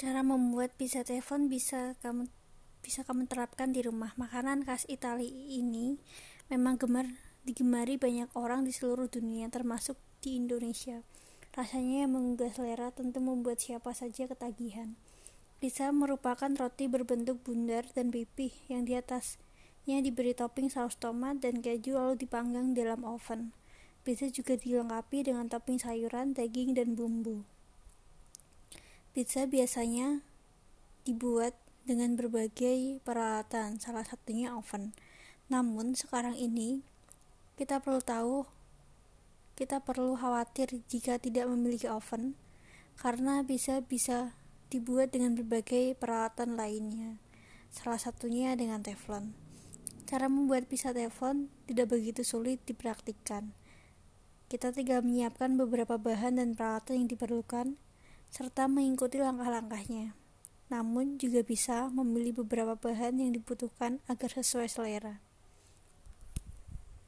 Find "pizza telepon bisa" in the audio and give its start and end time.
0.80-1.92